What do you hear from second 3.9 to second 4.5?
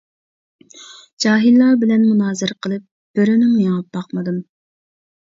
باقمىدىم.